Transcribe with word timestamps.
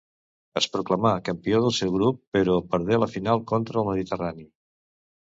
Es 0.59 0.67
proclamà 0.75 1.09
campió 1.25 1.59
del 1.65 1.75
seu 1.79 1.91
grup, 1.95 2.17
però 2.37 2.55
perdé 2.71 2.97
la 3.03 3.09
final 3.17 3.43
contra 3.53 3.83
el 3.83 3.91
Mediterrani. 3.91 4.47